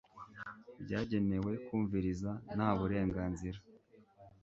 byagenewe 0.83 1.51
kumviriza 1.65 2.31
nta 2.55 2.69
burenganzira 2.77 3.59